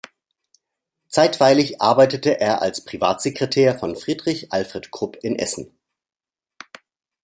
[1.09, 5.77] Zeitweilig arbeitete er als Privatsekretär von Friedrich Alfred Krupp in Essen.